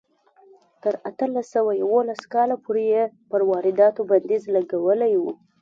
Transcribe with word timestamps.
تر 0.81 0.93
اتلس 1.09 1.47
سوه 1.55 1.71
یوولس 1.83 2.21
کاله 2.33 2.55
پورې 2.63 2.83
یې 2.93 3.03
پر 3.29 3.41
وارداتو 3.49 4.01
بندیز 4.09 4.43
لګولی 4.55 5.13
و. 5.17 5.23